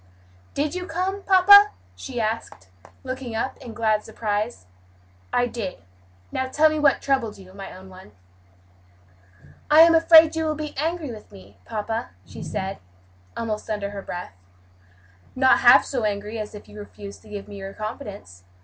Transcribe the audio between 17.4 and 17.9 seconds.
me your